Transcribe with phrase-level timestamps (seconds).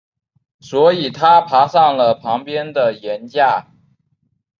[0.61, 3.67] 所以他爬上了旁边的岩架。